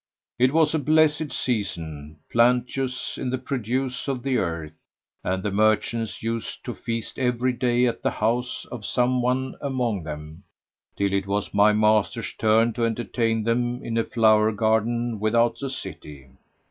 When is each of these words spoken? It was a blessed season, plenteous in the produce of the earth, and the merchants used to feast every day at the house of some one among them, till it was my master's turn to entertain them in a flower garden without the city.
It 0.39 0.51
was 0.51 0.73
a 0.73 0.79
blessed 0.79 1.31
season, 1.31 2.17
plenteous 2.31 3.19
in 3.19 3.29
the 3.29 3.37
produce 3.37 4.07
of 4.07 4.23
the 4.23 4.37
earth, 4.37 4.73
and 5.23 5.43
the 5.43 5.51
merchants 5.51 6.23
used 6.23 6.65
to 6.65 6.73
feast 6.73 7.19
every 7.19 7.53
day 7.53 7.85
at 7.85 8.01
the 8.01 8.09
house 8.09 8.65
of 8.71 8.83
some 8.83 9.21
one 9.21 9.53
among 9.61 10.01
them, 10.01 10.41
till 10.97 11.13
it 11.13 11.27
was 11.27 11.53
my 11.53 11.71
master's 11.71 12.33
turn 12.39 12.73
to 12.73 12.83
entertain 12.87 13.43
them 13.43 13.83
in 13.85 13.95
a 13.95 14.03
flower 14.03 14.51
garden 14.51 15.19
without 15.19 15.59
the 15.59 15.69
city. 15.69 16.29